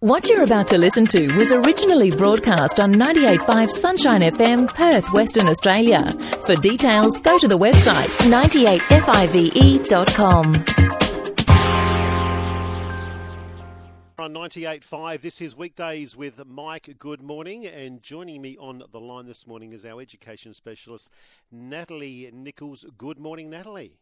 What 0.00 0.28
you're 0.30 0.44
about 0.44 0.66
to 0.68 0.78
listen 0.78 1.04
to 1.08 1.36
was 1.36 1.52
originally 1.52 2.10
broadcast 2.10 2.80
on 2.80 2.94
98.5 2.94 3.68
Sunshine 3.68 4.22
FM, 4.22 4.74
Perth, 4.74 5.12
Western 5.12 5.46
Australia. 5.46 6.10
For 6.46 6.56
details, 6.56 7.18
go 7.18 7.36
to 7.36 7.46
the 7.46 7.58
website 7.58 8.08
98five.com. 8.30 10.54
On 14.18 14.32
98.5, 14.32 15.20
this 15.20 15.42
is 15.42 15.54
Weekdays 15.54 16.16
with 16.16 16.46
Mike. 16.46 16.96
Good 16.98 17.20
morning. 17.20 17.66
And 17.66 18.02
joining 18.02 18.40
me 18.40 18.56
on 18.56 18.82
the 18.90 19.00
line 19.00 19.26
this 19.26 19.46
morning 19.46 19.74
is 19.74 19.84
our 19.84 20.00
education 20.00 20.54
specialist, 20.54 21.10
Natalie 21.52 22.30
Nicholls. 22.32 22.86
Good 22.96 23.18
morning, 23.18 23.50
Natalie. 23.50 23.98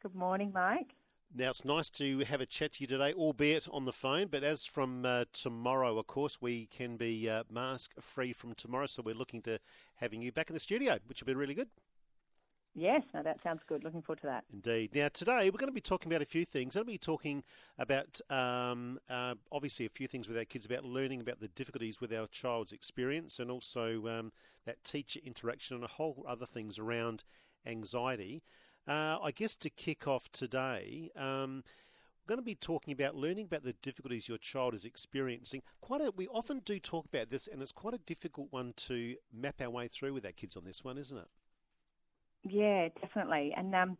Good 0.00 0.14
morning, 0.14 0.52
Mike. 0.54 0.94
Now, 1.36 1.50
it's 1.50 1.64
nice 1.64 1.90
to 1.90 2.20
have 2.20 2.40
a 2.40 2.46
chat 2.46 2.74
to 2.74 2.82
you 2.82 2.86
today, 2.86 3.12
albeit 3.12 3.66
on 3.72 3.86
the 3.86 3.92
phone. 3.92 4.28
But 4.28 4.44
as 4.44 4.66
from 4.66 5.04
uh, 5.04 5.24
tomorrow, 5.32 5.98
of 5.98 6.06
course, 6.06 6.38
we 6.40 6.66
can 6.66 6.96
be 6.96 7.28
uh, 7.28 7.42
mask 7.50 7.90
free 8.00 8.32
from 8.32 8.54
tomorrow. 8.54 8.86
So 8.86 9.02
we're 9.04 9.16
looking 9.16 9.42
to 9.42 9.58
having 9.96 10.22
you 10.22 10.30
back 10.30 10.48
in 10.48 10.54
the 10.54 10.60
studio, 10.60 10.98
which 11.08 11.20
will 11.20 11.26
be 11.26 11.34
really 11.34 11.54
good. 11.54 11.70
Yes, 12.72 13.02
no, 13.12 13.24
that 13.24 13.42
sounds 13.42 13.62
good. 13.66 13.82
Looking 13.82 14.02
forward 14.02 14.20
to 14.20 14.28
that. 14.28 14.44
Indeed. 14.52 14.94
Now, 14.94 15.08
today 15.08 15.50
we're 15.50 15.58
going 15.58 15.66
to 15.66 15.72
be 15.72 15.80
talking 15.80 16.10
about 16.12 16.22
a 16.22 16.26
few 16.26 16.44
things. 16.44 16.76
We're 16.76 16.84
going 16.84 16.98
to 16.98 17.00
be 17.00 17.04
talking 17.04 17.42
about, 17.80 18.20
um, 18.30 19.00
uh, 19.10 19.34
obviously, 19.50 19.86
a 19.86 19.88
few 19.90 20.06
things 20.06 20.28
with 20.28 20.38
our 20.38 20.44
kids 20.44 20.66
about 20.66 20.84
learning 20.84 21.20
about 21.20 21.40
the 21.40 21.48
difficulties 21.48 22.00
with 22.00 22.12
our 22.12 22.28
child's 22.28 22.72
experience 22.72 23.40
and 23.40 23.50
also 23.50 24.06
um, 24.06 24.32
that 24.66 24.84
teacher 24.84 25.18
interaction 25.24 25.74
and 25.74 25.84
a 25.84 25.88
whole 25.88 26.24
other 26.28 26.46
things 26.46 26.78
around 26.78 27.24
anxiety. 27.66 28.44
Uh, 28.86 29.18
I 29.22 29.30
guess 29.30 29.56
to 29.56 29.70
kick 29.70 30.06
off 30.06 30.30
today, 30.30 31.10
um, 31.16 31.64
we're 32.20 32.34
going 32.34 32.38
to 32.38 32.44
be 32.44 32.54
talking 32.54 32.92
about 32.92 33.14
learning 33.14 33.46
about 33.46 33.62
the 33.62 33.74
difficulties 33.82 34.28
your 34.28 34.38
child 34.38 34.74
is 34.74 34.84
experiencing. 34.84 35.62
Quite 35.80 36.02
a, 36.02 36.12
we 36.14 36.28
often 36.28 36.60
do 36.64 36.78
talk 36.78 37.06
about 37.06 37.30
this, 37.30 37.46
and 37.46 37.62
it's 37.62 37.72
quite 37.72 37.94
a 37.94 37.98
difficult 37.98 38.48
one 38.50 38.74
to 38.76 39.16
map 39.32 39.60
our 39.60 39.70
way 39.70 39.88
through 39.88 40.12
with 40.12 40.26
our 40.26 40.32
kids 40.32 40.56
on 40.56 40.64
this 40.64 40.84
one, 40.84 40.98
isn't 40.98 41.16
it? 41.16 41.28
Yeah, 42.42 42.88
definitely. 43.00 43.54
And 43.56 43.74
um, 43.74 43.96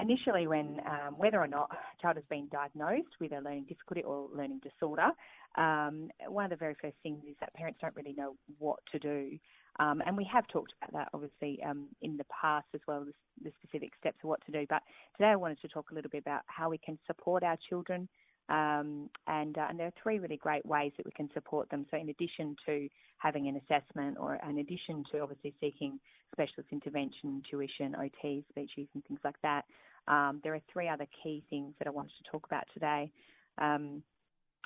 initially, 0.00 0.46
when 0.46 0.80
um, 0.86 1.14
whether 1.16 1.40
or 1.40 1.46
not 1.46 1.70
a 1.72 2.02
child 2.02 2.16
has 2.16 2.24
been 2.28 2.48
diagnosed 2.50 3.08
with 3.20 3.32
a 3.32 3.40
learning 3.40 3.66
difficulty 3.68 4.02
or 4.02 4.28
learning 4.34 4.60
disorder, 4.62 5.10
um, 5.56 6.10
one 6.28 6.44
of 6.44 6.50
the 6.50 6.56
very 6.56 6.74
first 6.80 6.96
things 7.02 7.22
is 7.28 7.36
that 7.40 7.52
parents 7.54 7.78
don't 7.80 7.94
really 7.96 8.14
know 8.14 8.34
what 8.58 8.78
to 8.92 8.98
do. 8.98 9.38
Um, 9.78 10.02
and 10.04 10.16
we 10.16 10.28
have 10.30 10.46
talked 10.48 10.72
about 10.82 10.92
that 10.92 11.08
obviously 11.14 11.62
um, 11.62 11.86
in 12.02 12.16
the 12.16 12.24
past 12.24 12.66
as 12.74 12.80
well, 12.86 13.04
the, 13.04 13.12
the, 13.42 13.52
specific 13.62 13.92
steps 13.98 14.18
of 14.22 14.28
what 14.28 14.44
to 14.46 14.52
do. 14.52 14.66
But 14.68 14.82
today 15.16 15.28
I 15.28 15.36
wanted 15.36 15.60
to 15.62 15.68
talk 15.68 15.90
a 15.90 15.94
little 15.94 16.10
bit 16.10 16.22
about 16.22 16.42
how 16.46 16.68
we 16.68 16.78
can 16.78 16.98
support 17.06 17.42
our 17.42 17.56
children. 17.68 18.08
Um, 18.50 19.08
and, 19.28 19.56
uh, 19.56 19.66
and 19.70 19.78
there 19.78 19.86
are 19.86 19.92
three 20.02 20.18
really 20.18 20.36
great 20.36 20.66
ways 20.66 20.92
that 20.96 21.06
we 21.06 21.12
can 21.12 21.30
support 21.32 21.70
them. 21.70 21.86
So, 21.90 21.96
in 21.96 22.08
addition 22.08 22.56
to 22.66 22.88
having 23.18 23.46
an 23.46 23.60
assessment, 23.62 24.16
or 24.18 24.40
in 24.48 24.58
addition 24.58 25.04
to 25.12 25.20
obviously 25.20 25.54
seeking 25.60 26.00
specialist 26.32 26.68
intervention, 26.72 27.42
tuition, 27.48 27.94
OT, 27.94 28.44
speeches, 28.50 28.88
and 28.94 29.04
things 29.06 29.20
like 29.24 29.36
that, 29.44 29.64
um, 30.08 30.40
there 30.42 30.54
are 30.54 30.60
three 30.72 30.88
other 30.88 31.06
key 31.22 31.42
things 31.50 31.74
that 31.78 31.86
I 31.86 31.90
wanted 31.90 32.12
to 32.22 32.30
talk 32.30 32.46
about 32.46 32.64
today. 32.74 33.10
Um, 33.58 34.02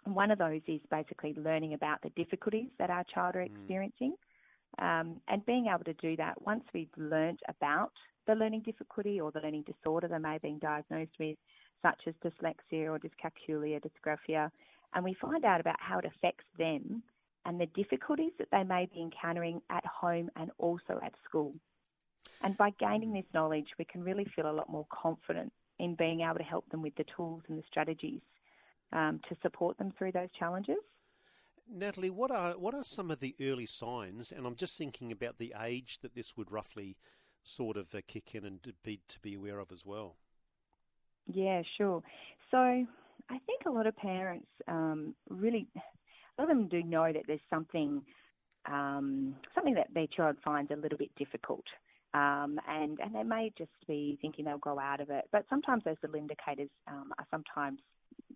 one 0.05 0.31
of 0.31 0.39
those 0.39 0.61
is 0.67 0.81
basically 0.91 1.35
learning 1.37 1.75
about 1.75 2.03
the 2.03 2.11
difficulties 2.11 2.69
that 2.79 2.91
our 2.91 3.05
child 3.05 3.37
are 3.37 3.41
mm. 3.41 3.47
experiencing. 3.47 4.13
Mm. 4.13 4.21
Um, 5.01 5.21
and 5.29 5.47
being 5.47 5.67
able 5.73 5.85
to 5.85 5.95
do 5.95 6.17
that 6.17 6.41
once 6.43 6.65
we've 6.75 6.89
learnt 6.97 7.41
about 7.49 7.93
the 8.27 8.35
learning 8.35 8.63
difficulty 8.63 9.21
or 9.21 9.31
the 9.31 9.41
learning 9.41 9.65
disorder 9.67 10.09
they 10.09 10.19
may 10.19 10.33
have 10.33 10.43
been 10.43 10.59
diagnosed 10.59 11.13
with, 11.21 11.37
such 11.83 12.01
as 12.07 12.15
dyslexia 12.25 12.89
or 12.89 12.99
dyscalculia, 12.99 13.81
dysgraphia, 13.81 14.51
and 14.95 15.05
we 15.05 15.15
find 15.21 15.45
out 15.45 15.61
about 15.61 15.77
how 15.79 15.99
it 15.99 16.05
affects 16.05 16.45
them 16.59 17.03
and 17.45 17.61
the 17.61 17.67
difficulties 17.67 18.33
that 18.39 18.49
they 18.51 18.63
may 18.63 18.89
be 18.93 19.01
encountering 19.01 19.61
at 19.71 19.85
home 19.87 20.31
and 20.37 20.51
also 20.59 20.99
at 21.05 21.13
school. 21.25 21.53
And 22.43 22.57
by 22.57 22.71
gaining 22.79 23.13
this 23.13 23.25
knowledge, 23.33 23.69
we 23.79 23.85
can 23.85 24.03
really 24.03 24.27
feel 24.37 24.51
a 24.51 24.53
lot 24.53 24.69
more 24.69 24.87
confident 24.91 25.53
in 25.79 25.95
being 25.95 26.21
able 26.21 26.37
to 26.37 26.43
help 26.43 26.69
them 26.71 26.83
with 26.83 26.95
the 26.97 27.05
tools 27.17 27.43
and 27.49 27.59
the 27.59 27.63
strategies 27.67 28.21
um, 28.93 29.21
to 29.29 29.37
support 29.43 29.77
them 29.79 29.93
through 29.97 30.13
those 30.13 30.29
challenges. 30.39 30.77
Natalie, 31.71 32.11
what 32.11 32.31
are 32.31 32.53
what 32.53 32.75
are 32.75 32.85
some 32.85 33.11
of 33.11 33.21
the 33.21 33.35
early 33.41 33.67
signs? 33.67 34.31
And 34.31 34.47
I'm 34.47 34.55
just 34.55 34.77
thinking 34.77 35.11
about 35.11 35.39
the 35.39 35.55
age 35.63 35.99
that 36.03 36.15
this 36.15 36.37
would 36.37 36.51
roughly 36.51 36.97
sort 37.43 37.77
of 37.77 37.95
uh, 37.95 38.01
kick 38.07 38.35
in 38.35 38.45
and 38.45 38.61
be 38.83 39.01
to 39.09 39.21
be 39.21 39.35
aware 39.35 39.59
of 39.59 39.73
as 39.73 39.85
well. 39.85 40.17
Yeah, 41.27 41.63
sure. 41.79 42.03
So 42.51 42.59
I 42.59 43.39
think 43.47 43.63
a 43.67 43.71
lot 43.71 43.87
of 43.87 43.97
parents 43.97 44.47
um, 44.69 45.15
really, 45.29 45.67
a 45.77 46.43
lot 46.43 46.51
of 46.51 46.57
them 46.57 46.69
do 46.69 46.83
know 46.83 47.11
that 47.13 47.23
there's 47.27 47.41
something 47.49 48.03
um, 48.67 49.35
something 49.55 49.75
that 49.75 49.89
their 49.95 50.07
child 50.07 50.37
finds 50.45 50.71
a 50.71 50.77
little 50.77 50.99
bit 50.99 51.15
difficult. 51.17 51.65
Um, 52.15 52.61
and, 52.69 52.99
and 53.01 53.13
they 53.13 53.25
may 53.25 53.53
just 53.59 53.71
be 53.89 54.17
thinking 54.23 54.45
they'll 54.45 54.59
grow 54.59 54.79
out 54.79 55.01
of 55.01 55.11
it. 55.11 55.25
But 55.33 55.45
sometimes 55.51 55.83
those 55.85 55.97
little 56.01 56.17
indicators 56.17 56.71
um, 56.87 57.13
are 57.19 57.27
sometimes 57.31 57.81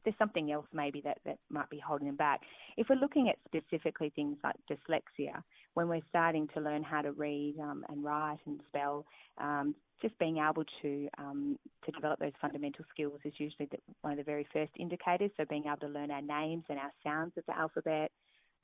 there's 0.04 0.16
something 0.18 0.50
else 0.50 0.66
maybe 0.72 1.00
that, 1.02 1.18
that 1.24 1.38
might 1.50 1.70
be 1.70 1.78
holding 1.78 2.08
them 2.08 2.16
back. 2.16 2.40
If 2.76 2.88
we're 2.88 2.96
looking 2.96 3.28
at 3.28 3.36
specifically 3.46 4.10
things 4.14 4.36
like 4.42 4.56
dyslexia, 4.70 5.42
when 5.74 5.88
we're 5.88 6.02
starting 6.08 6.48
to 6.54 6.60
learn 6.60 6.82
how 6.82 7.02
to 7.02 7.12
read 7.12 7.54
um, 7.60 7.84
and 7.88 8.02
write 8.02 8.38
and 8.46 8.60
spell, 8.68 9.04
um, 9.38 9.74
just 10.02 10.18
being 10.18 10.38
able 10.38 10.64
to 10.82 11.08
um, 11.18 11.58
to 11.84 11.92
develop 11.92 12.20
those 12.20 12.32
fundamental 12.40 12.84
skills 12.92 13.18
is 13.24 13.32
usually 13.38 13.68
the, 13.70 13.78
one 14.02 14.12
of 14.12 14.18
the 14.18 14.24
very 14.24 14.46
first 14.52 14.72
indicators. 14.78 15.30
So 15.36 15.44
being 15.48 15.64
able 15.66 15.78
to 15.78 15.88
learn 15.88 16.10
our 16.10 16.22
names 16.22 16.64
and 16.68 16.78
our 16.78 16.92
sounds 17.04 17.32
of 17.36 17.44
the 17.46 17.56
alphabet. 17.56 18.10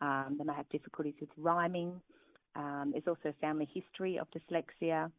Um, 0.01 0.37
they 0.39 0.45
may 0.45 0.55
have 0.55 0.69
difficulties 0.71 1.15
with 1.21 1.31
rhyming. 1.39 2.01
Um, 2.57 2.91
there's 2.93 3.07
also 3.07 3.31
a 3.31 3.41
family 3.41 3.69
history 3.73 4.19
of 4.19 4.29
dyslexia. 4.31 5.11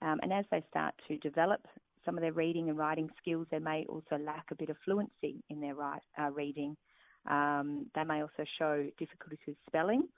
Um, 0.00 0.20
and 0.22 0.32
as 0.32 0.44
they 0.50 0.62
start 0.70 0.94
to 1.08 1.16
develop 1.18 1.60
some 2.04 2.16
of 2.16 2.22
their 2.22 2.32
reading 2.32 2.68
and 2.68 2.78
writing 2.78 3.10
skills, 3.20 3.46
they 3.50 3.58
may 3.58 3.84
also 3.88 4.16
lack 4.18 4.46
a 4.50 4.54
bit 4.54 4.70
of 4.70 4.76
fluency 4.84 5.42
in 5.50 5.60
their 5.60 5.74
write, 5.74 6.02
uh, 6.20 6.30
reading. 6.30 6.76
Um, 7.26 7.86
they 7.94 8.04
may 8.04 8.22
also 8.22 8.44
show 8.58 8.86
difficulties 8.98 9.40
with 9.46 9.56
spelling. 9.66 10.08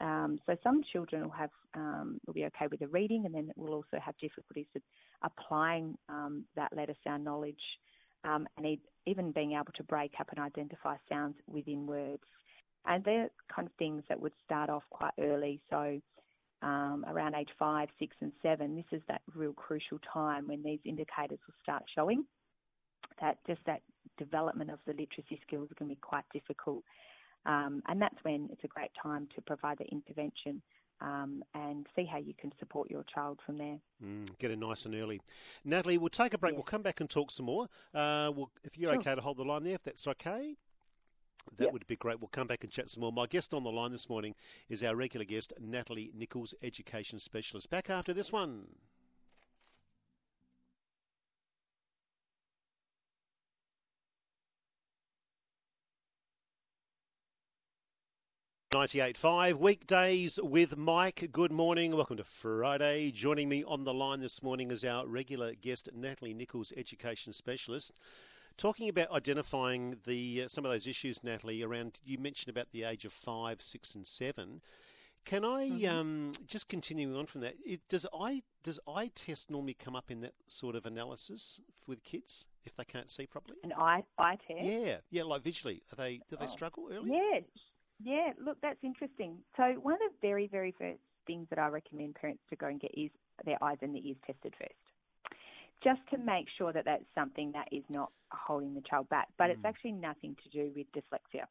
Um, 0.00 0.38
so 0.46 0.56
some 0.62 0.82
children 0.92 1.22
will 1.22 1.30
have 1.30 1.50
um, 1.74 2.20
will 2.26 2.34
be 2.34 2.44
okay 2.46 2.66
with 2.70 2.80
the 2.80 2.88
reading, 2.88 3.26
and 3.26 3.34
then 3.34 3.50
will 3.56 3.74
also 3.74 3.98
have 4.04 4.16
difficulties 4.18 4.66
with 4.74 4.82
applying 5.22 5.96
um, 6.08 6.44
that 6.56 6.74
letter 6.74 6.94
sound 7.04 7.24
knowledge, 7.24 7.60
um, 8.24 8.46
and 8.56 8.78
even 9.06 9.32
being 9.32 9.52
able 9.52 9.72
to 9.76 9.82
break 9.84 10.12
up 10.20 10.28
and 10.30 10.38
identify 10.38 10.96
sounds 11.08 11.36
within 11.46 11.86
words. 11.86 12.22
And 12.88 13.04
they're 13.04 13.30
kind 13.54 13.68
of 13.68 13.72
things 13.78 14.02
that 14.08 14.18
would 14.20 14.32
start 14.44 14.70
off 14.70 14.82
quite 14.90 15.12
early. 15.20 15.60
So 15.68 16.00
um, 16.62 17.04
around 17.06 17.34
age 17.34 17.50
five, 17.58 17.88
six, 17.98 18.16
and 18.20 18.32
seven, 18.42 18.74
this 18.74 18.98
is 18.98 19.02
that 19.08 19.20
real 19.34 19.52
crucial 19.52 20.00
time 20.12 20.48
when 20.48 20.62
these 20.62 20.80
indicators 20.84 21.38
will 21.46 21.54
start 21.62 21.84
showing. 21.94 22.24
That 23.20 23.38
just 23.46 23.60
that 23.66 23.82
development 24.16 24.70
of 24.70 24.78
the 24.86 24.92
literacy 24.92 25.40
skills 25.46 25.68
can 25.76 25.88
be 25.88 25.96
quite 25.96 26.24
difficult, 26.32 26.82
um, 27.46 27.82
and 27.86 28.00
that's 28.00 28.16
when 28.22 28.48
it's 28.50 28.64
a 28.64 28.68
great 28.68 28.90
time 29.00 29.28
to 29.36 29.42
provide 29.42 29.78
the 29.78 29.86
intervention. 29.86 30.62
Um, 31.00 31.44
and 31.54 31.86
see 31.94 32.04
how 32.04 32.18
you 32.18 32.34
can 32.40 32.50
support 32.58 32.90
your 32.90 33.04
child 33.04 33.38
from 33.46 33.56
there. 33.56 33.78
Mm, 34.04 34.36
get 34.40 34.50
it 34.50 34.58
nice 34.58 34.84
and 34.84 34.96
early. 34.96 35.20
Natalie, 35.64 35.96
we'll 35.96 36.08
take 36.08 36.34
a 36.34 36.38
break. 36.38 36.54
We'll 36.54 36.64
come 36.64 36.82
back 36.82 37.00
and 37.00 37.08
talk 37.08 37.30
some 37.30 37.46
more. 37.46 37.68
Uh, 37.94 38.32
we'll, 38.34 38.50
if 38.64 38.76
you're 38.76 38.90
sure. 38.90 38.98
okay 38.98 39.14
to 39.14 39.20
hold 39.20 39.36
the 39.36 39.44
line 39.44 39.62
there, 39.62 39.74
if 39.74 39.84
that's 39.84 40.08
okay. 40.08 40.56
That 41.56 41.64
yep. 41.64 41.72
would 41.72 41.86
be 41.86 41.96
great. 41.96 42.20
We'll 42.20 42.28
come 42.28 42.46
back 42.46 42.62
and 42.62 42.72
chat 42.72 42.90
some 42.90 43.00
more. 43.00 43.12
My 43.12 43.26
guest 43.26 43.52
on 43.52 43.64
the 43.64 43.70
line 43.70 43.90
this 43.90 44.08
morning 44.08 44.34
is 44.68 44.82
our 44.82 44.94
regular 44.94 45.24
guest, 45.24 45.52
Natalie 45.60 46.12
Nicholls, 46.14 46.54
Education 46.62 47.18
Specialist. 47.18 47.68
Back 47.68 47.90
after 47.90 48.12
this 48.12 48.30
one. 48.30 48.66
Ninety-eight 58.70 59.16
five 59.16 59.58
weekdays 59.58 60.38
with 60.42 60.76
Mike. 60.76 61.30
Good 61.32 61.50
morning. 61.50 61.96
Welcome 61.96 62.18
to 62.18 62.24
Friday. 62.24 63.10
Joining 63.10 63.48
me 63.48 63.64
on 63.64 63.84
the 63.84 63.94
line 63.94 64.20
this 64.20 64.42
morning 64.42 64.70
is 64.70 64.84
our 64.84 65.06
regular 65.06 65.54
guest, 65.54 65.88
Natalie 65.94 66.34
Nicholls, 66.34 66.70
Education 66.76 67.32
Specialist. 67.32 67.92
Talking 68.58 68.88
about 68.88 69.12
identifying 69.12 69.98
the 70.04 70.42
uh, 70.42 70.48
some 70.48 70.64
of 70.64 70.72
those 70.72 70.88
issues, 70.88 71.22
Natalie, 71.22 71.62
around 71.62 72.00
you 72.04 72.18
mentioned 72.18 72.50
about 72.50 72.72
the 72.72 72.82
age 72.82 73.04
of 73.04 73.12
five, 73.12 73.62
six, 73.62 73.94
and 73.94 74.04
seven. 74.04 74.62
Can 75.24 75.44
I 75.44 75.68
mm-hmm. 75.68 75.88
um, 75.88 76.32
just 76.44 76.68
continuing 76.68 77.14
on 77.14 77.26
from 77.26 77.42
that? 77.42 77.54
It, 77.64 77.82
does 77.88 78.04
I 78.12 78.42
does 78.64 78.80
eye 78.88 79.12
test 79.14 79.48
normally 79.48 79.74
come 79.74 79.94
up 79.94 80.10
in 80.10 80.22
that 80.22 80.32
sort 80.46 80.74
of 80.74 80.86
analysis 80.86 81.60
with 81.86 82.02
kids 82.02 82.46
if 82.64 82.74
they 82.74 82.82
can't 82.82 83.12
see 83.12 83.26
properly? 83.26 83.58
An 83.62 83.74
eye 83.74 84.02
eye 84.18 84.38
test? 84.44 84.64
Yeah, 84.64 84.96
yeah, 85.08 85.22
like 85.22 85.42
visually. 85.42 85.82
Are 85.92 85.96
they 85.96 86.16
do 86.28 86.36
they 86.36 86.46
oh. 86.46 86.48
struggle 86.48 86.88
early? 86.92 87.12
Yeah, 87.12 87.40
yeah. 88.02 88.32
Look, 88.44 88.58
that's 88.60 88.82
interesting. 88.82 89.36
So 89.56 89.74
one 89.82 89.94
of 89.94 90.00
the 90.00 90.10
very 90.20 90.48
very 90.48 90.74
first 90.76 90.98
things 91.28 91.46
that 91.50 91.60
I 91.60 91.68
recommend 91.68 92.16
parents 92.16 92.42
to 92.50 92.56
go 92.56 92.66
and 92.66 92.80
get 92.80 92.90
is 92.94 93.10
their 93.44 93.62
eyes 93.62 93.78
and 93.82 93.94
their 93.94 94.02
ears 94.02 94.16
tested 94.26 94.52
first 94.58 94.87
just 95.82 96.00
to 96.10 96.18
make 96.18 96.46
sure 96.56 96.72
that 96.72 96.84
that's 96.84 97.04
something 97.14 97.52
that 97.52 97.68
is 97.72 97.84
not 97.88 98.10
holding 98.30 98.74
the 98.74 98.82
child 98.82 99.08
back. 99.08 99.28
But 99.38 99.48
mm. 99.48 99.52
it's 99.52 99.64
actually 99.64 99.92
nothing 99.92 100.36
to 100.42 100.48
do 100.50 100.70
with 100.74 100.86
dyslexia. 100.92 101.44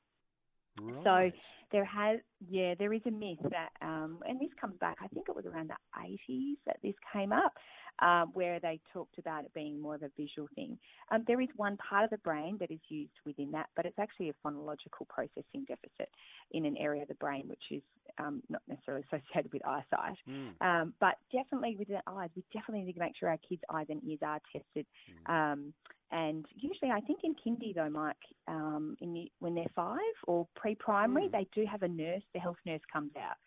So 1.03 1.31
there 1.71 1.85
has, 1.85 2.19
yeah, 2.49 2.75
there 2.77 2.93
is 2.93 3.01
a 3.05 3.11
myth 3.11 3.39
that, 3.49 3.69
um, 3.81 4.19
and 4.27 4.39
this 4.39 4.49
comes 4.59 4.75
back, 4.79 4.97
I 5.03 5.07
think 5.07 5.27
it 5.27 5.35
was 5.35 5.45
around 5.45 5.69
the 5.71 5.99
80s 5.99 6.57
that 6.65 6.77
this 6.83 6.93
came 7.11 7.31
up, 7.31 7.53
um, 7.99 8.31
where 8.33 8.59
they 8.59 8.79
talked 8.93 9.17
about 9.17 9.45
it 9.45 9.53
being 9.53 9.79
more 9.79 9.95
of 9.95 10.03
a 10.03 10.09
visual 10.17 10.47
thing. 10.55 10.77
Um, 11.11 11.23
there 11.27 11.41
is 11.41 11.49
one 11.55 11.77
part 11.77 12.03
of 12.03 12.09
the 12.09 12.17
brain 12.19 12.57
that 12.59 12.71
is 12.71 12.79
used 12.89 13.11
within 13.25 13.51
that, 13.51 13.67
but 13.75 13.85
it's 13.85 13.99
actually 13.99 14.29
a 14.29 14.47
phonological 14.47 15.07
processing 15.09 15.65
deficit 15.67 16.09
in 16.51 16.65
an 16.65 16.77
area 16.77 17.01
of 17.01 17.07
the 17.07 17.15
brain 17.15 17.43
which 17.47 17.63
is 17.71 17.81
um, 18.19 18.41
not 18.49 18.61
necessarily 18.67 19.03
associated 19.11 19.51
with 19.51 19.65
eyesight. 19.65 20.17
Mm. 20.29 20.93
but 20.99 21.15
definitely 21.31 21.75
with 21.77 21.87
the 21.87 22.01
eyes, 22.07 22.29
we 22.35 22.43
definitely 22.53 22.85
need 22.85 22.93
to 22.93 22.99
make 22.99 23.15
sure 23.17 23.29
our 23.29 23.39
kids' 23.47 23.61
eyes 23.71 23.87
and 23.89 24.01
ears 24.03 24.19
are 24.21 24.39
tested. 24.51 24.85
Mm. 25.29 25.73
and 26.11 26.45
usually, 26.55 26.91
I 26.91 27.01
think 27.01 27.19
in 27.23 27.35
kindy 27.35 27.75
though, 27.75 27.89
Mike, 27.89 28.15
um, 28.47 28.95
the, 29.01 29.31
when 29.39 29.55
they're 29.55 29.65
five 29.75 29.99
or 30.27 30.47
pre-primary, 30.55 31.27
mm. 31.27 31.31
they 31.31 31.47
do 31.53 31.65
have 31.69 31.83
a 31.83 31.87
nurse. 31.87 32.23
The 32.33 32.39
health 32.39 32.57
nurse 32.65 32.81
comes 32.91 33.11
out. 33.17 33.37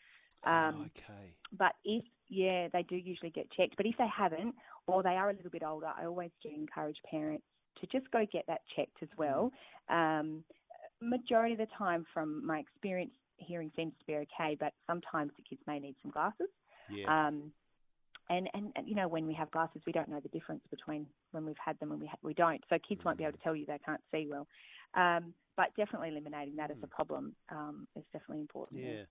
Um, 0.45 0.75
oh, 0.79 0.83
okay. 0.85 1.35
But 1.57 1.73
if 1.85 2.05
yeah, 2.31 2.69
they 2.73 2.83
do 2.85 2.97
usually 2.97 3.31
get 3.31 3.51
checked. 3.51 3.77
But 3.77 3.87
if 3.87 3.97
they 3.99 4.07
haven't, 4.07 4.55
or 4.87 5.03
they 5.03 5.11
are 5.11 5.31
a 5.31 5.35
little 5.35 5.51
bit 5.51 5.63
older, 5.63 5.89
I 5.97 6.07
always 6.07 6.31
do 6.43 6.49
encourage 6.49 6.97
parents 7.11 7.45
to 7.81 7.87
just 7.87 8.11
go 8.11 8.25
get 8.33 8.45
that 8.47 8.61
checked 8.75 9.03
as 9.03 9.09
well. 9.19 9.51
Mm. 9.91 10.21
Um, 10.21 10.45
majority 11.03 11.53
of 11.55 11.59
the 11.59 11.67
time, 11.77 12.07
from 12.15 12.47
my 12.47 12.59
experience, 12.59 13.13
hearing 13.37 13.71
seems 13.75 13.93
to 13.99 14.07
be 14.07 14.15
okay, 14.15 14.57
but 14.59 14.73
sometimes 14.87 15.33
the 15.37 15.43
kids 15.43 15.61
may 15.67 15.79
need 15.79 15.97
some 16.03 16.11
glasses. 16.11 16.49
Yeah. 16.91 17.27
Um, 17.29 17.53
and, 18.29 18.49
and, 18.55 18.73
and 18.77 18.89
you 18.89 18.95
know 18.95 19.09
when 19.09 19.27
we 19.27 19.35
have 19.35 19.51
glasses, 19.51 19.83
we 19.87 19.93
don't 19.93 20.09
know 20.09 20.21
the 20.21 20.29
difference 20.29 20.63
between 20.71 21.07
when 21.33 21.45
we've 21.45 21.57
had 21.65 21.79
them 21.81 21.91
and 21.91 22.01
we 22.01 22.07
ha- 22.07 22.19
we 22.23 22.35
don't. 22.35 22.63
So 22.69 22.77
kids 22.89 23.01
mm. 23.01 23.07
won't 23.07 23.19
be 23.19 23.25
able 23.25 23.37
to 23.37 23.43
tell 23.43 23.57
you 23.57 23.67
they 23.67 23.81
can't 23.85 24.01
see 24.13 24.29
well. 24.31 24.47
Um, 24.95 25.35
but 25.57 25.75
definitely 25.77 26.11
eliminating 26.11 26.57
that 26.57 26.71
mm. 26.71 26.77
as 26.77 26.83
a 26.83 26.87
problem 26.87 27.35
um, 27.51 27.89
is 27.97 28.05
definitely 28.13 28.41
important. 28.41 28.81
Yeah. 28.81 29.03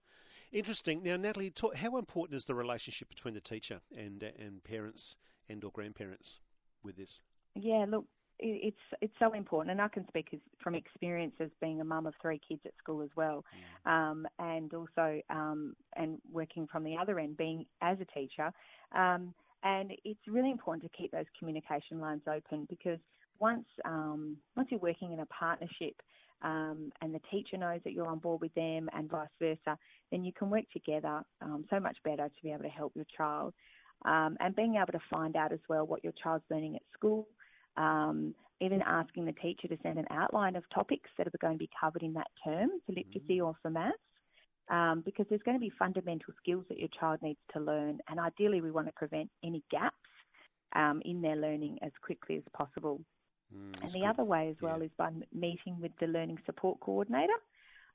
Interesting. 0.51 1.03
Now, 1.03 1.17
Natalie, 1.17 1.51
talk, 1.51 1.75
how 1.75 1.97
important 1.97 2.35
is 2.35 2.45
the 2.45 2.55
relationship 2.55 3.09
between 3.09 3.33
the 3.33 3.41
teacher 3.41 3.81
and 3.95 4.23
and 4.23 4.63
parents 4.63 5.15
and 5.47 5.63
or 5.63 5.71
grandparents 5.71 6.39
with 6.83 6.97
this? 6.97 7.21
Yeah, 7.55 7.85
look, 7.87 8.05
it's 8.39 8.77
it's 9.01 9.13
so 9.19 9.33
important, 9.33 9.71
and 9.71 9.81
I 9.81 9.89
can 9.89 10.07
speak 10.07 10.29
as, 10.33 10.39
from 10.63 10.73
experience 10.73 11.33
as 11.39 11.49
being 11.61 11.81
a 11.81 11.83
mum 11.83 12.07
of 12.07 12.13
three 12.21 12.39
kids 12.47 12.61
at 12.65 12.71
school 12.81 13.01
as 13.01 13.09
well, 13.15 13.43
mm. 13.85 13.91
um, 13.91 14.27
and 14.39 14.73
also 14.73 15.21
um, 15.29 15.75
and 15.95 16.19
working 16.31 16.67
from 16.67 16.83
the 16.83 16.97
other 16.97 17.19
end, 17.19 17.37
being 17.37 17.65
as 17.81 17.97
a 17.99 18.05
teacher, 18.05 18.51
um, 18.95 19.33
and 19.63 19.91
it's 20.05 20.27
really 20.27 20.51
important 20.51 20.89
to 20.89 20.97
keep 20.97 21.11
those 21.11 21.25
communication 21.37 21.99
lines 21.99 22.21
open 22.27 22.65
because 22.69 22.99
once 23.39 23.65
um, 23.85 24.37
once 24.55 24.69
you're 24.71 24.79
working 24.79 25.11
in 25.11 25.19
a 25.19 25.25
partnership, 25.27 26.01
um, 26.41 26.91
and 27.01 27.13
the 27.13 27.21
teacher 27.31 27.57
knows 27.57 27.81
that 27.83 27.93
you're 27.93 28.07
on 28.07 28.19
board 28.19 28.41
with 28.41 28.53
them 28.53 28.89
and 28.93 29.09
vice 29.09 29.27
versa, 29.39 29.77
then 30.11 30.23
you 30.23 30.31
can 30.31 30.49
work 30.49 30.65
together 30.71 31.21
um, 31.41 31.65
so 31.69 31.79
much 31.79 31.97
better 32.03 32.27
to 32.27 32.43
be 32.43 32.51
able 32.51 32.63
to 32.63 32.69
help 32.69 32.93
your 32.95 33.05
child. 33.15 33.53
Um, 34.05 34.37
and 34.39 34.55
being 34.55 34.75
able 34.75 34.93
to 34.93 35.05
find 35.09 35.35
out 35.35 35.51
as 35.51 35.59
well 35.67 35.85
what 35.85 36.03
your 36.03 36.13
child's 36.23 36.45
learning 36.49 36.75
at 36.75 36.81
school, 36.93 37.27
um, 37.75 38.33
even 38.61 38.81
asking 38.81 39.25
the 39.25 39.33
teacher 39.33 39.67
to 39.67 39.77
send 39.83 39.99
an 39.99 40.05
outline 40.11 40.55
of 40.55 40.63
topics 40.73 41.09
that 41.17 41.27
are 41.27 41.31
going 41.41 41.55
to 41.55 41.59
be 41.59 41.69
covered 41.79 42.03
in 42.03 42.13
that 42.13 42.27
term 42.43 42.69
for 42.85 42.93
literacy 42.93 43.37
mm-hmm. 43.37 43.45
or 43.45 43.55
for 43.61 43.69
maths. 43.69 43.97
Um, 44.69 45.01
because 45.03 45.25
there's 45.29 45.41
going 45.43 45.57
to 45.57 45.61
be 45.61 45.71
fundamental 45.79 46.31
skills 46.37 46.63
that 46.69 46.77
your 46.77 46.89
child 46.99 47.19
needs 47.23 47.39
to 47.53 47.59
learn, 47.59 47.97
and 48.07 48.19
ideally, 48.19 48.61
we 48.61 48.69
want 48.69 48.85
to 48.85 48.93
prevent 48.93 49.27
any 49.43 49.63
gaps 49.71 49.95
um, 50.75 51.01
in 51.05 51.23
their 51.23 51.35
learning 51.35 51.79
as 51.81 51.91
quickly 52.03 52.37
as 52.37 52.43
possible. 52.55 53.01
Mm, 53.55 53.81
and 53.81 53.91
the 53.91 53.99
good. 53.99 54.07
other 54.07 54.23
way 54.23 54.49
as 54.49 54.55
well 54.61 54.79
yeah. 54.79 54.85
is 54.85 54.91
by 54.97 55.09
meeting 55.33 55.79
with 55.81 55.91
the 55.99 56.07
learning 56.07 56.39
support 56.45 56.79
coordinator, 56.79 57.33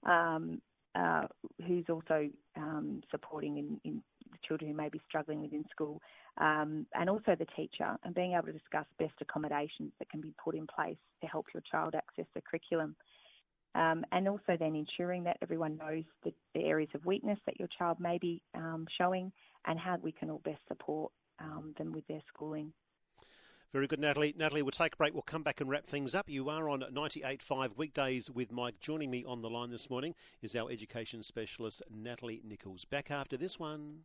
um, 0.05 0.61
uh, 0.95 1.27
who's 1.67 1.85
also 1.89 2.29
um, 2.57 3.03
supporting 3.11 3.59
in, 3.59 3.81
in, 3.85 4.03
the 4.33 4.39
children 4.49 4.71
who 4.71 4.77
may 4.77 4.89
be 4.89 5.01
struggling 5.09 5.43
within 5.43 5.65
school, 5.71 6.01
um, 6.39 6.87
and 6.95 7.09
also 7.09 7.37
the 7.39 7.47
teacher, 7.57 7.97
and 8.03 8.15
being 8.15 8.33
able 8.33 8.47
to 8.47 8.53
discuss 8.53 8.87
best 8.99 9.15
accommodations 9.21 9.93
that 9.99 10.11
can 10.11 10.21
be 10.21 10.35
put 10.43 10.57
in 10.57 10.67
place 10.67 10.97
to 11.21 11.27
help 11.29 11.47
your 11.55 11.63
child 11.71 11.95
access 11.95 12.27
the 12.35 12.41
curriculum. 12.41 12.97
Um, 13.77 14.05
and 14.13 14.29
also 14.29 14.57
then 14.59 14.77
ensuring 14.77 15.25
that 15.25 15.39
everyone 15.43 15.77
knows 15.77 16.05
the, 16.25 16.33
the, 16.55 16.65
areas 16.65 16.91
of 16.95 17.05
weakness 17.05 17.39
that 17.47 17.59
your 17.59 17.69
child 17.77 17.99
may 17.99 18.19
be 18.19 18.41
um, 18.55 18.87
showing 18.97 19.33
and 19.67 19.79
how 19.79 19.99
we 20.01 20.13
can 20.13 20.31
all 20.31 20.41
best 20.45 20.61
support 20.69 21.11
um, 21.41 21.75
them 21.77 21.93
with 21.93 22.07
their 22.07 22.23
schooling. 22.33 22.73
Very 23.75 23.89
good, 23.89 23.99
Natalie. 23.99 24.33
Natalie, 24.39 24.63
we'll 24.63 24.71
take 24.71 24.95
a 24.95 24.97
break. 24.97 25.15
We'll 25.15 25.23
come 25.23 25.43
back 25.43 25.61
and 25.61 25.69
wrap 25.69 25.85
things 25.85 26.15
up. 26.15 26.29
You 26.29 26.49
are 26.49 26.69
on 26.69 26.85
98.5 26.95 27.77
weekdays 27.77 28.31
with 28.31 28.53
Mike. 28.53 28.79
Joining 28.79 29.11
me 29.11 29.25
on 29.27 29.43
the 29.43 29.51
line 29.51 29.71
this 29.71 29.91
morning 29.91 30.15
is 30.41 30.55
our 30.55 30.71
education 30.71 31.25
specialist, 31.25 31.83
Natalie 31.93 32.41
Nicholls. 32.45 32.85
Back 32.85 33.11
after 33.11 33.37
this 33.37 33.59
one. 33.59 34.03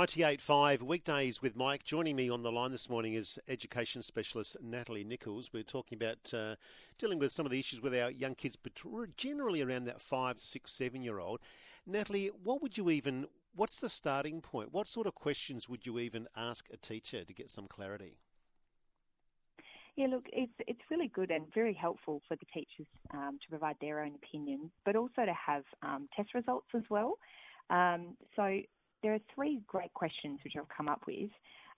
98.5 0.00 0.80
weekdays 0.80 1.42
with 1.42 1.54
Mike. 1.54 1.84
Joining 1.84 2.16
me 2.16 2.30
on 2.30 2.42
the 2.42 2.50
line 2.50 2.72
this 2.72 2.88
morning 2.88 3.12
is 3.12 3.38
education 3.46 4.00
specialist 4.00 4.56
Natalie 4.62 5.04
Nicholls. 5.04 5.50
We're 5.52 5.62
talking 5.62 5.98
about 5.98 6.32
uh, 6.32 6.56
dealing 6.96 7.18
with 7.18 7.32
some 7.32 7.44
of 7.44 7.52
the 7.52 7.60
issues 7.60 7.82
with 7.82 7.94
our 7.94 8.10
young 8.10 8.34
kids, 8.34 8.56
but 8.56 8.72
generally 9.18 9.60
around 9.60 9.84
that 9.84 10.00
five, 10.00 10.40
six, 10.40 10.72
seven 10.72 11.02
year 11.02 11.18
old. 11.18 11.40
Natalie, 11.86 12.30
what 12.42 12.62
would 12.62 12.78
you 12.78 12.88
even, 12.88 13.26
what's 13.54 13.78
the 13.78 13.90
starting 13.90 14.40
point? 14.40 14.72
What 14.72 14.88
sort 14.88 15.06
of 15.06 15.14
questions 15.14 15.68
would 15.68 15.84
you 15.84 15.98
even 15.98 16.28
ask 16.34 16.66
a 16.72 16.78
teacher 16.78 17.22
to 17.22 17.34
get 17.34 17.50
some 17.50 17.66
clarity? 17.66 18.16
Yeah, 19.96 20.06
look, 20.06 20.24
it's 20.32 20.54
it's 20.66 20.80
really 20.90 21.08
good 21.08 21.30
and 21.30 21.44
very 21.52 21.74
helpful 21.74 22.22
for 22.26 22.36
the 22.36 22.46
teachers 22.54 22.86
um, 23.12 23.38
to 23.42 23.50
provide 23.50 23.76
their 23.82 24.02
own 24.02 24.12
opinions, 24.14 24.70
but 24.86 24.96
also 24.96 25.26
to 25.26 25.34
have 25.34 25.64
um, 25.82 26.08
test 26.16 26.32
results 26.32 26.68
as 26.74 26.84
well. 26.88 27.18
Um, 27.68 28.16
so 28.34 28.62
there 29.02 29.14
are 29.14 29.20
three 29.34 29.60
great 29.66 29.92
questions 29.94 30.40
which 30.44 30.54
I've 30.58 30.68
come 30.68 30.88
up 30.88 31.02
with, 31.06 31.30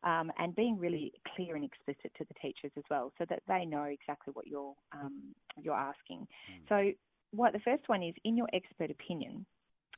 um, 0.04 0.32
and 0.38 0.54
being 0.54 0.78
really 0.78 1.12
clear 1.34 1.54
and 1.54 1.64
explicit 1.64 2.12
to 2.18 2.24
the 2.24 2.34
teachers 2.40 2.72
as 2.76 2.84
well, 2.90 3.12
so 3.18 3.24
that 3.28 3.42
they 3.46 3.64
know 3.64 3.84
exactly 3.84 4.32
what 4.32 4.46
you're 4.46 4.74
um, 4.92 5.34
you're 5.60 5.74
asking. 5.74 6.26
Mm. 6.50 6.68
So, 6.68 6.92
what 7.30 7.52
the 7.52 7.60
first 7.60 7.88
one 7.88 8.02
is, 8.02 8.14
in 8.24 8.36
your 8.36 8.48
expert 8.52 8.90
opinion, 8.90 9.46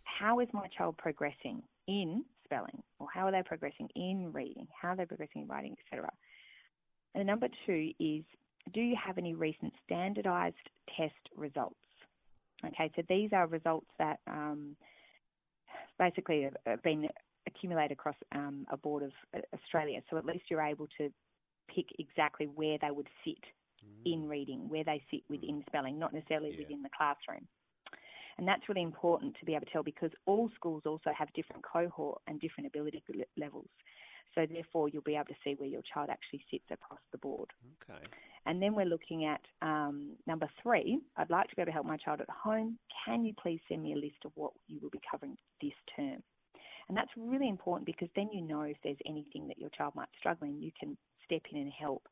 how 0.04 0.40
is 0.40 0.48
my 0.52 0.68
child 0.68 0.96
progressing 0.98 1.62
in 1.88 2.24
spelling, 2.44 2.82
or 2.98 3.08
how 3.12 3.26
are 3.26 3.32
they 3.32 3.42
progressing 3.42 3.88
in 3.96 4.32
reading, 4.32 4.66
how 4.80 4.88
are 4.88 4.96
they 4.96 5.06
progressing 5.06 5.42
in 5.42 5.48
writing, 5.48 5.76
etc. 5.86 6.10
And 7.14 7.26
number 7.26 7.48
two 7.66 7.90
is, 7.98 8.24
do 8.72 8.80
you 8.80 8.96
have 9.02 9.18
any 9.18 9.34
recent 9.34 9.72
standardised 9.84 10.56
test 10.96 11.14
results? 11.36 11.76
Okay, 12.64 12.90
so 12.96 13.02
these 13.08 13.30
are 13.32 13.46
results 13.46 13.86
that 13.98 14.20
um, 14.26 14.76
basically 15.98 16.48
have 16.66 16.82
been 16.82 17.08
accumulated 17.46 17.92
across 17.92 18.16
um, 18.32 18.66
a 18.70 18.76
board 18.76 19.02
of 19.02 19.12
uh, 19.34 19.40
Australia. 19.54 20.00
So 20.10 20.16
at 20.16 20.24
least 20.24 20.44
you're 20.50 20.60
able 20.60 20.88
to 20.98 21.10
pick 21.74 21.86
exactly 21.98 22.46
where 22.46 22.78
they 22.80 22.90
would 22.90 23.08
sit 23.24 23.42
mm. 23.84 24.12
in 24.12 24.28
reading, 24.28 24.68
where 24.68 24.84
they 24.84 25.02
sit 25.10 25.20
within 25.28 25.62
mm. 25.62 25.66
spelling, 25.66 25.98
not 25.98 26.12
necessarily 26.12 26.52
yeah. 26.52 26.62
within 26.62 26.82
the 26.82 26.90
classroom. 26.96 27.46
And 28.38 28.48
that's 28.48 28.68
really 28.68 28.82
important 28.82 29.36
to 29.38 29.44
be 29.44 29.54
able 29.54 29.66
to 29.66 29.72
tell 29.72 29.82
because 29.82 30.10
all 30.26 30.50
schools 30.56 30.82
also 30.86 31.10
have 31.16 31.32
different 31.34 31.62
cohort 31.62 32.20
and 32.26 32.40
different 32.40 32.66
ability 32.66 33.02
levels. 33.36 33.68
So 34.34 34.46
therefore, 34.50 34.88
you'll 34.88 35.02
be 35.02 35.14
able 35.14 35.26
to 35.26 35.34
see 35.44 35.54
where 35.56 35.68
your 35.68 35.82
child 35.82 36.10
actually 36.10 36.44
sits 36.50 36.64
across 36.72 36.98
the 37.12 37.18
board. 37.18 37.50
Okay. 37.82 38.02
And 38.46 38.60
then 38.60 38.74
we're 38.74 38.84
looking 38.86 39.24
at 39.24 39.40
um, 39.62 40.16
number 40.26 40.48
three. 40.62 40.98
I'd 41.16 41.30
like 41.30 41.48
to 41.48 41.56
be 41.56 41.62
able 41.62 41.70
to 41.70 41.72
help 41.72 41.86
my 41.86 41.96
child 41.96 42.20
at 42.20 42.28
home. 42.28 42.78
Can 43.04 43.24
you 43.24 43.32
please 43.40 43.60
send 43.68 43.82
me 43.82 43.94
a 43.94 43.96
list 43.96 44.24
of 44.24 44.32
what 44.34 44.52
you 44.68 44.80
will 44.82 44.90
be 44.90 45.00
covering 45.10 45.36
this 45.62 45.72
term? 45.96 46.22
And 46.88 46.96
that's 46.96 47.10
really 47.16 47.48
important 47.48 47.86
because 47.86 48.08
then 48.14 48.28
you 48.32 48.42
know 48.42 48.62
if 48.62 48.76
there's 48.84 48.98
anything 49.06 49.48
that 49.48 49.58
your 49.58 49.70
child 49.70 49.94
might 49.94 50.08
struggle 50.18 50.46
in, 50.46 50.60
you 50.60 50.70
can 50.78 50.96
step 51.24 51.42
in 51.50 51.58
and 51.58 51.72
help. 51.72 52.06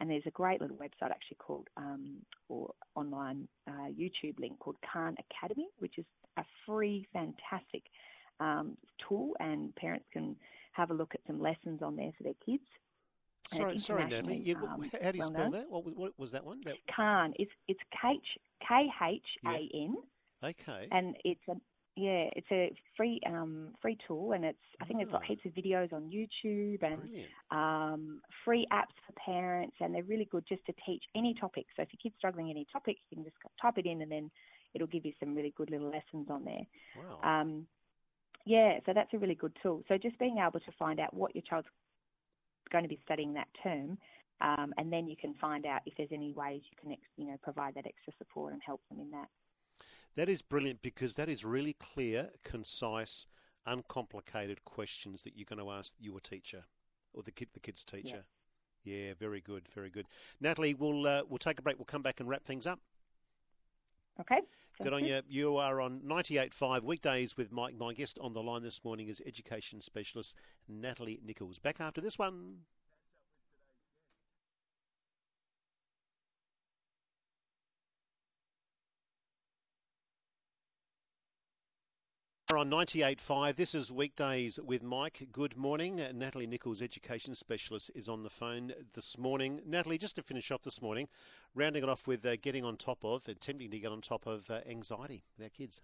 And 0.00 0.10
there's 0.10 0.26
a 0.26 0.30
great 0.30 0.60
little 0.60 0.76
website 0.76 1.10
actually 1.10 1.38
called, 1.38 1.68
um, 1.76 2.18
or 2.48 2.70
online 2.94 3.48
uh, 3.66 3.88
YouTube 3.98 4.38
link 4.38 4.58
called 4.58 4.76
Khan 4.92 5.16
Academy, 5.30 5.68
which 5.78 5.98
is 5.98 6.04
a 6.36 6.44
free, 6.66 7.06
fantastic 7.12 7.82
um, 8.38 8.76
tool, 9.08 9.34
and 9.40 9.74
parents 9.74 10.06
can 10.12 10.36
have 10.72 10.90
a 10.90 10.94
look 10.94 11.14
at 11.14 11.20
some 11.26 11.40
lessons 11.40 11.82
on 11.82 11.96
there 11.96 12.12
for 12.16 12.22
their 12.22 12.34
kids. 12.44 12.62
Sorry, 13.48 13.78
sorry, 13.78 14.04
Natalie. 14.06 14.42
Yeah, 14.44 14.56
um, 14.56 14.90
how 15.02 15.10
do 15.10 15.18
you 15.18 15.24
spell 15.24 15.50
that? 15.50 15.70
What, 15.70 15.96
what, 15.96 16.12
was 16.18 16.32
that 16.32 16.44
one? 16.44 16.60
That... 16.64 16.76
Khan. 16.94 17.32
It's 17.38 17.50
it's 17.66 17.80
K 18.00 18.18
H 19.02 19.22
A 19.46 19.68
N. 19.74 19.96
Okay. 20.44 20.88
And 20.92 21.16
it's 21.24 21.40
a 21.48 21.54
yeah, 21.96 22.28
it's 22.36 22.46
a 22.52 22.72
free 22.96 23.20
um, 23.26 23.70
free 23.80 23.96
tool, 24.06 24.32
and 24.32 24.44
it's 24.44 24.58
I 24.82 24.84
think 24.84 24.98
oh. 25.00 25.02
it's 25.02 25.12
got 25.12 25.24
heaps 25.24 25.46
of 25.46 25.52
videos 25.52 25.92
on 25.94 26.10
YouTube 26.10 26.82
and 26.82 27.00
um, 27.50 28.20
free 28.44 28.66
apps 28.70 28.94
for 29.06 29.14
parents, 29.14 29.76
and 29.80 29.94
they're 29.94 30.04
really 30.04 30.28
good 30.30 30.44
just 30.46 30.64
to 30.66 30.74
teach 30.84 31.02
any 31.16 31.34
topic. 31.40 31.66
So 31.74 31.82
if 31.82 31.88
your 31.92 31.98
kid's 32.02 32.16
struggling 32.18 32.48
with 32.48 32.56
any 32.56 32.66
topic, 32.70 32.96
you 33.10 33.16
can 33.16 33.24
just 33.24 33.36
type 33.60 33.78
it 33.78 33.86
in, 33.86 34.02
and 34.02 34.12
then 34.12 34.30
it'll 34.74 34.86
give 34.86 35.06
you 35.06 35.12
some 35.18 35.34
really 35.34 35.54
good 35.56 35.70
little 35.70 35.90
lessons 35.90 36.28
on 36.30 36.44
there. 36.44 36.66
Wow. 36.96 37.40
Um, 37.40 37.66
yeah, 38.44 38.78
so 38.86 38.92
that's 38.94 39.12
a 39.12 39.18
really 39.18 39.34
good 39.34 39.56
tool. 39.62 39.82
So 39.88 39.98
just 39.98 40.18
being 40.18 40.38
able 40.38 40.60
to 40.60 40.72
find 40.78 41.00
out 41.00 41.12
what 41.14 41.34
your 41.34 41.42
child's 41.48 41.68
going 42.70 42.84
to 42.84 42.88
be 42.88 43.00
studying 43.04 43.34
that 43.34 43.48
term. 43.62 43.98
Um, 44.40 44.72
and 44.78 44.92
then 44.92 45.08
you 45.08 45.16
can 45.16 45.34
find 45.34 45.66
out 45.66 45.80
if 45.84 45.94
there's 45.96 46.12
any 46.12 46.32
ways 46.32 46.62
you 46.70 46.76
can, 46.80 46.96
you 47.16 47.30
know, 47.30 47.36
provide 47.42 47.74
that 47.74 47.86
extra 47.86 48.12
support 48.18 48.52
and 48.52 48.62
help 48.64 48.80
them 48.88 49.00
in 49.00 49.10
that. 49.10 49.28
That 50.14 50.28
is 50.28 50.42
brilliant 50.42 50.82
because 50.82 51.16
that 51.16 51.28
is 51.28 51.44
really 51.44 51.74
clear, 51.74 52.30
concise, 52.44 53.26
uncomplicated 53.66 54.64
questions 54.64 55.24
that 55.24 55.36
you're 55.36 55.46
going 55.48 55.64
to 55.64 55.70
ask 55.70 55.94
your 55.98 56.20
teacher 56.20 56.64
or 57.12 57.22
the 57.22 57.32
kid, 57.32 57.48
the 57.52 57.60
kid's 57.60 57.84
teacher. 57.84 58.24
Yeah, 58.84 58.94
yeah 58.94 59.14
very 59.18 59.40
good, 59.40 59.68
very 59.74 59.90
good. 59.90 60.06
Natalie, 60.40 60.74
we'll 60.74 61.06
uh, 61.06 61.22
we'll 61.28 61.38
take 61.38 61.58
a 61.58 61.62
break. 61.62 61.78
We'll 61.78 61.84
come 61.84 62.02
back 62.02 62.20
and 62.20 62.28
wrap 62.28 62.44
things 62.44 62.66
up. 62.66 62.80
Okay. 64.20 64.40
Good 64.82 64.92
on 64.92 65.04
you. 65.04 65.20
You 65.28 65.56
are 65.56 65.80
on 65.80 66.00
98.5 66.00 66.82
weekdays 66.84 67.36
with 67.36 67.50
Mike. 67.50 67.76
My 67.76 67.92
guest 67.94 68.18
on 68.20 68.32
the 68.32 68.42
line 68.42 68.62
this 68.62 68.84
morning 68.84 69.08
is 69.08 69.20
education 69.26 69.80
specialist 69.80 70.36
Natalie 70.68 71.20
Nicholls. 71.24 71.58
Back 71.58 71.80
after 71.80 72.00
this 72.00 72.16
one. 72.16 72.58
On 82.50 82.70
98.5. 82.70 83.56
This 83.56 83.74
is 83.74 83.92
Weekdays 83.92 84.58
with 84.58 84.82
Mike. 84.82 85.28
Good 85.30 85.54
morning. 85.54 86.00
Natalie 86.14 86.46
Nicholls, 86.46 86.80
Education 86.80 87.34
Specialist, 87.34 87.90
is 87.94 88.08
on 88.08 88.22
the 88.22 88.30
phone 88.30 88.72
this 88.94 89.18
morning. 89.18 89.60
Natalie, 89.66 89.98
just 89.98 90.16
to 90.16 90.22
finish 90.22 90.50
off 90.50 90.62
this 90.62 90.80
morning, 90.80 91.08
rounding 91.54 91.82
it 91.82 91.90
off 91.90 92.06
with 92.06 92.24
uh, 92.24 92.36
getting 92.36 92.64
on 92.64 92.78
top 92.78 93.04
of, 93.04 93.28
attempting 93.28 93.70
to 93.70 93.78
get 93.78 93.92
on 93.92 94.00
top 94.00 94.26
of 94.26 94.48
uh, 94.50 94.60
anxiety 94.66 95.24
with 95.36 95.44
our 95.44 95.50
kids. 95.50 95.82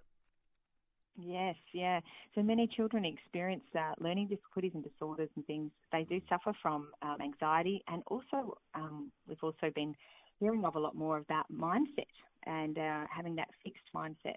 Yes, 1.16 1.54
yeah. 1.75 2.00
So 2.35 2.42
many 2.42 2.66
children 2.66 3.04
experience 3.04 3.64
uh, 3.78 3.92
learning 4.00 4.28
difficulties 4.28 4.73
and 4.75 4.83
disorders 4.83 5.28
and 5.37 5.47
things. 5.47 5.71
They 5.92 6.04
do 6.04 6.18
suffer 6.30 6.56
from 6.62 6.88
um, 7.02 7.18
anxiety, 7.23 7.85
and 7.88 8.02
also 8.06 8.56
um, 8.75 9.12
we've 9.28 9.37
also 9.42 9.71
been 9.75 9.94
hearing 10.40 10.64
of 10.64 10.76
a 10.76 10.80
lot 10.80 10.97
more 10.97 11.18
of 11.18 11.26
that 11.28 11.44
mindset 11.52 12.06
and 12.47 12.78
uh, 12.78 13.04
having 13.14 13.37
that 13.37 13.49
fixed 13.62 13.85
mindset. 13.94 14.37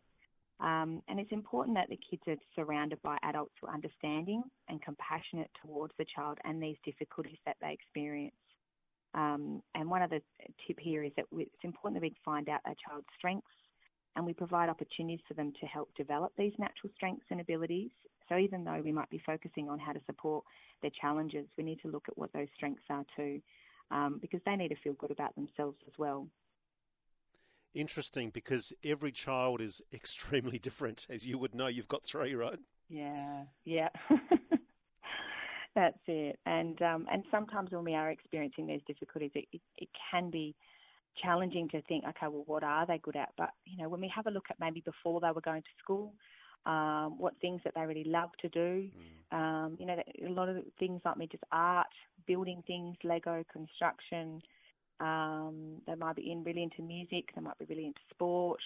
Um, 0.60 1.04
and 1.08 1.20
it's 1.20 1.32
important 1.32 1.78
that 1.78 1.90
the 1.90 2.00
kids 2.10 2.24
are 2.28 2.36
surrounded 2.56 3.02
by 3.04 3.18
adults 3.22 3.54
who 3.62 3.68
are 3.68 3.74
understanding 3.74 4.44
and 4.70 4.82
compassionate 4.82 5.52
towards 5.62 5.94
the 5.98 6.06
child 6.16 6.40
and 6.46 6.62
these 6.62 6.78
difficulties 6.84 7.38
that 7.46 7.58
they 7.62 7.72
experience. 7.72 8.36
Um, 9.14 9.62
and 9.76 9.90
one 9.90 10.02
other 10.02 10.20
tip 10.66 10.80
here 10.80 11.04
is 11.04 11.12
that 11.16 11.26
it's 11.32 11.64
important 11.64 12.02
that 12.02 12.08
we 12.08 12.16
find 12.26 12.50
out 12.50 12.62
our 12.66 12.76
child's 12.88 13.08
strengths 13.18 13.48
and 14.16 14.26
we 14.26 14.34
provide 14.34 14.68
opportunities 14.68 15.24
for 15.28 15.36
them 15.36 15.54
to 15.60 15.66
help 15.68 15.90
develop 15.96 16.34
these 16.38 16.54
natural 16.58 16.92
strengths 16.96 17.26
and 17.30 17.40
abilities. 17.40 17.92
So 18.28 18.38
even 18.38 18.64
though 18.64 18.82
we 18.84 18.92
might 18.92 19.10
be 19.12 19.22
focusing 19.26 19.70
on 19.70 19.80
how 19.80 19.94
to 19.94 20.02
support 20.08 20.44
their 20.82 20.92
challenges, 21.00 21.46
we 21.58 21.64
need 21.64 21.80
to 21.84 21.88
look 21.88 22.06
at 22.10 22.18
what 22.18 22.34
those 22.34 22.48
strengths 22.56 22.84
are 22.90 23.06
too, 23.16 23.40
um, 23.92 24.18
because 24.20 24.42
they 24.46 24.56
need 24.56 24.70
to 24.70 24.76
feel 24.84 24.94
good 24.94 25.12
about 25.12 25.36
themselves 25.36 25.78
as 25.86 25.94
well 26.00 26.28
interesting 27.80 28.30
because 28.30 28.74
every 28.84 29.12
child 29.12 29.62
is 29.62 29.82
extremely 29.94 30.60
different, 30.60 31.08
as 31.10 31.26
you 31.26 31.38
would 31.38 31.56
know. 31.56 31.68
You've 31.68 31.88
got 31.88 32.04
three, 32.06 32.36
right? 32.36 32.60
Yeah, 32.90 33.44
yeah. 33.66 33.90
That's 35.76 36.00
it. 36.08 36.40
And 36.46 36.82
um, 36.82 37.06
and 37.12 37.24
sometimes 37.30 37.72
when 37.72 37.84
we 37.84 37.94
are 37.94 38.10
experiencing 38.10 38.66
these 38.66 38.82
difficulties, 38.88 39.32
it, 39.36 39.46
it, 39.54 39.62
it 39.78 39.90
can 40.12 40.32
be 40.32 40.56
challenging 41.22 41.70
to 41.70 41.82
think, 41.84 42.04
okay, 42.04 42.28
well, 42.28 42.44
what 42.48 42.64
are 42.64 42.86
they 42.86 42.98
good 42.98 43.16
at? 43.16 43.30
But 43.38 43.52
you 43.66 43.78
know, 43.78 43.90
when 43.90 44.02
we 44.02 44.12
have 44.16 44.26
a 44.26 44.32
look 44.32 44.46
at 44.50 44.60
maybe 44.60 44.82
before 44.82 45.22
they 45.22 45.32
were 45.32 45.42
going 45.42 45.62
to 45.62 45.70
school, 45.84 46.14
um, 46.66 47.18
what 47.18 47.34
things 47.42 47.62
that 47.64 47.74
they 47.76 47.86
really 47.86 48.04
love 48.04 48.30
to 48.42 48.50
do. 48.50 48.90
Mm. 49.32 49.38
Um, 49.38 49.78
you 49.80 49.86
know, 49.86 50.02
a 50.26 50.30
lot 50.30 50.50
of 50.50 50.58
things 50.80 51.02
like 51.06 51.18
me, 51.18 51.28
just 51.32 51.44
art, 51.52 51.88
building 52.26 52.64
things, 52.68 52.96
Lego, 53.04 53.44
construction, 53.52 54.42
um, 55.00 55.82
they 55.86 55.96
might 55.96 56.16
be 56.16 56.32
in 56.32 56.44
really 56.44 56.64
into 56.64 56.82
music, 56.82 57.26
they 57.36 57.42
might 57.42 57.58
be 57.60 57.66
really 57.66 57.86
into 57.86 58.00
sport, 58.10 58.60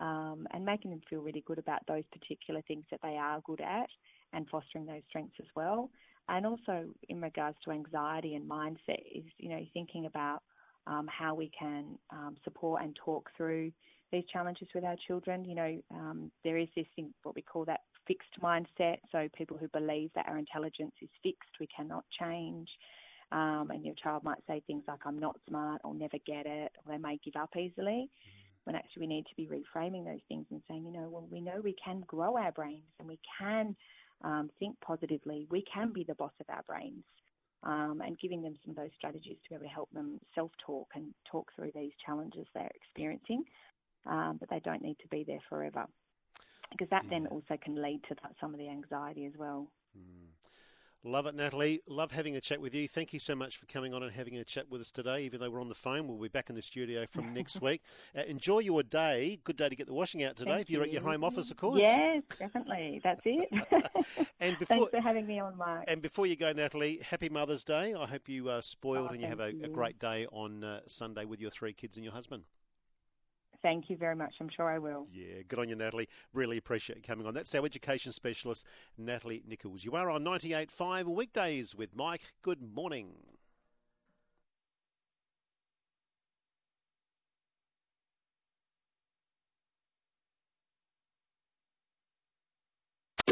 um, 0.00 0.46
and 0.52 0.64
making 0.64 0.90
them 0.90 1.00
feel 1.08 1.20
really 1.20 1.44
good 1.46 1.58
about 1.58 1.80
those 1.86 2.04
particular 2.12 2.62
things 2.62 2.84
that 2.90 3.00
they 3.02 3.16
are 3.16 3.40
good 3.44 3.60
at 3.60 3.88
and 4.32 4.48
fostering 4.48 4.86
those 4.86 5.02
strengths 5.08 5.36
as 5.40 5.46
well. 5.54 5.90
And 6.28 6.46
also 6.46 6.86
in 7.08 7.20
regards 7.20 7.56
to 7.64 7.70
anxiety 7.70 8.34
and 8.34 8.48
mindset 8.48 9.02
is, 9.14 9.24
you 9.38 9.50
know, 9.50 9.64
thinking 9.72 10.06
about 10.06 10.42
um, 10.86 11.06
how 11.08 11.34
we 11.34 11.50
can 11.58 11.98
um, 12.10 12.36
support 12.44 12.82
and 12.82 12.96
talk 13.04 13.30
through 13.36 13.72
these 14.10 14.24
challenges 14.32 14.68
with 14.74 14.84
our 14.84 14.96
children. 15.06 15.44
You 15.44 15.54
know, 15.54 15.82
um, 15.90 16.30
there 16.42 16.58
is 16.58 16.68
this 16.76 16.86
thing, 16.96 17.12
what 17.22 17.34
we 17.34 17.42
call 17.42 17.64
that 17.66 17.80
fixed 18.06 18.40
mindset. 18.42 18.98
So 19.12 19.28
people 19.36 19.56
who 19.58 19.68
believe 19.68 20.10
that 20.14 20.26
our 20.28 20.38
intelligence 20.38 20.94
is 21.02 21.08
fixed, 21.22 21.50
we 21.60 21.68
cannot 21.74 22.04
change. 22.18 22.68
Um, 23.34 23.70
and 23.70 23.84
your 23.84 23.96
child 23.96 24.22
might 24.22 24.38
say 24.46 24.62
things 24.66 24.84
like, 24.86 25.00
I'm 25.04 25.18
not 25.18 25.36
smart, 25.48 25.80
I'll 25.84 25.92
never 25.92 26.18
get 26.24 26.46
it, 26.46 26.70
or 26.76 26.92
they 26.92 26.98
may 26.98 27.18
give 27.24 27.34
up 27.34 27.50
easily. 27.56 28.08
Mm-hmm. 28.08 28.40
When 28.62 28.76
actually 28.76 29.00
we 29.00 29.06
need 29.08 29.26
to 29.26 29.34
be 29.36 29.48
reframing 29.48 30.04
those 30.04 30.22
things 30.28 30.46
and 30.50 30.62
saying, 30.68 30.84
you 30.86 30.92
know, 30.92 31.08
well, 31.10 31.26
we 31.28 31.40
know 31.40 31.60
we 31.62 31.74
can 31.84 32.04
grow 32.06 32.38
our 32.38 32.52
brains 32.52 32.84
and 33.00 33.08
we 33.08 33.18
can 33.38 33.74
um, 34.22 34.50
think 34.60 34.80
positively. 34.80 35.48
We 35.50 35.64
can 35.72 35.92
be 35.92 36.04
the 36.04 36.14
boss 36.14 36.32
of 36.40 36.46
our 36.48 36.62
brains. 36.66 37.04
Um, 37.64 38.02
and 38.04 38.18
giving 38.18 38.42
them 38.42 38.54
some 38.62 38.72
of 38.72 38.76
those 38.76 38.90
strategies 38.94 39.38
to 39.42 39.48
be 39.48 39.54
able 39.54 39.64
to 39.64 39.70
help 39.70 39.90
them 39.92 40.20
self 40.34 40.50
talk 40.66 40.88
and 40.94 41.14
talk 41.30 41.50
through 41.56 41.72
these 41.74 41.92
challenges 42.04 42.46
they're 42.54 42.70
experiencing. 42.74 43.42
Um, 44.04 44.36
but 44.38 44.50
they 44.50 44.60
don't 44.60 44.82
need 44.82 44.98
to 45.00 45.08
be 45.08 45.24
there 45.26 45.40
forever 45.48 45.86
because 46.70 46.90
that 46.90 47.04
then 47.08 47.26
also 47.28 47.56
can 47.62 47.80
lead 47.80 48.02
to 48.08 48.14
that, 48.22 48.32
some 48.40 48.52
of 48.52 48.58
the 48.58 48.68
anxiety 48.68 49.24
as 49.24 49.32
well. 49.38 49.66
Mm. 49.96 50.28
Love 51.06 51.26
it, 51.26 51.34
Natalie. 51.34 51.82
Love 51.86 52.12
having 52.12 52.34
a 52.34 52.40
chat 52.40 52.62
with 52.62 52.74
you. 52.74 52.88
Thank 52.88 53.12
you 53.12 53.18
so 53.18 53.34
much 53.34 53.58
for 53.58 53.66
coming 53.66 53.92
on 53.92 54.02
and 54.02 54.10
having 54.10 54.38
a 54.38 54.44
chat 54.44 54.70
with 54.70 54.80
us 54.80 54.90
today. 54.90 55.20
Even 55.24 55.38
though 55.38 55.50
we're 55.50 55.60
on 55.60 55.68
the 55.68 55.74
phone, 55.74 56.08
we'll 56.08 56.16
be 56.16 56.28
back 56.28 56.48
in 56.48 56.56
the 56.56 56.62
studio 56.62 57.04
from 57.04 57.34
next 57.34 57.60
week. 57.60 57.82
Uh, 58.16 58.22
enjoy 58.22 58.60
your 58.60 58.82
day. 58.82 59.38
Good 59.44 59.58
day 59.58 59.68
to 59.68 59.76
get 59.76 59.86
the 59.86 59.92
washing 59.92 60.24
out 60.24 60.36
today. 60.36 60.52
Thank 60.52 60.62
if 60.62 60.70
you're 60.70 60.80
you. 60.80 60.86
at 60.86 60.92
your 60.94 61.02
home 61.02 61.22
office, 61.22 61.50
of 61.50 61.58
course. 61.58 61.78
Yes, 61.78 62.22
definitely. 62.38 63.02
That's 63.04 63.20
it. 63.26 63.48
and 64.40 64.58
before, 64.58 64.76
Thanks 64.76 64.90
for 64.92 65.00
having 65.02 65.26
me 65.26 65.38
on, 65.40 65.58
Mark. 65.58 65.84
And 65.88 66.00
before 66.00 66.26
you 66.26 66.36
go, 66.36 66.54
Natalie, 66.54 67.00
happy 67.02 67.28
Mother's 67.28 67.64
Day. 67.64 67.92
I 67.92 68.06
hope 68.06 68.26
you 68.26 68.48
are 68.48 68.62
spoiled 68.62 69.08
oh, 69.10 69.12
and 69.12 69.20
you 69.20 69.26
have 69.26 69.40
a, 69.40 69.52
you. 69.52 69.64
a, 69.64 69.68
great 69.68 69.98
day 69.98 70.26
on 70.32 70.64
uh, 70.64 70.80
Sunday 70.86 71.26
with 71.26 71.38
your 71.38 71.50
three 71.50 71.74
kids 71.74 71.98
and 71.98 72.04
your 72.04 72.14
husband. 72.14 72.44
Thank 73.64 73.88
you 73.88 73.96
very 73.96 74.14
much. 74.14 74.34
I'm 74.40 74.50
sure 74.54 74.68
I 74.68 74.78
will. 74.78 75.06
Yeah, 75.10 75.40
good 75.48 75.58
on 75.58 75.70
you, 75.70 75.74
Natalie. 75.74 76.06
Really 76.34 76.58
appreciate 76.58 76.96
you 76.96 77.02
coming 77.02 77.26
on. 77.26 77.32
That's 77.32 77.54
our 77.54 77.64
education 77.64 78.12
specialist, 78.12 78.66
Natalie 78.98 79.42
Nicholls. 79.48 79.86
You 79.86 79.92
are 79.92 80.10
on 80.10 80.22
98.5 80.22 81.04
weekdays 81.04 81.74
with 81.74 81.96
Mike. 81.96 82.20
Good 82.42 82.60
morning. 82.60 83.14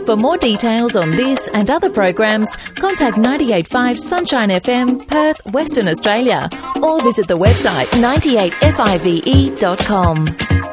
For 0.00 0.16
more 0.16 0.38
details 0.38 0.96
on 0.96 1.10
this 1.12 1.46
and 1.48 1.70
other 1.70 1.90
programs, 1.90 2.56
contact 2.74 3.18
985 3.18 4.00
Sunshine 4.00 4.48
FM, 4.48 5.06
Perth, 5.06 5.40
Western 5.52 5.86
Australia, 5.86 6.48
or 6.82 7.00
visit 7.02 7.28
the 7.28 7.38
website 7.38 7.86
98five.com. 8.02 10.71